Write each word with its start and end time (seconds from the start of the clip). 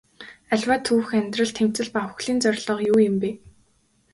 Аливаа 0.53 0.79
түүх 0.87 1.07
амьдрал 1.17 1.51
тэмцэл 1.57 1.89
ба 1.93 2.01
үхлийн 2.11 2.39
зорилго 2.43 2.73
юу 2.91 2.97
юм 3.09 3.15
бэ? 3.21 3.29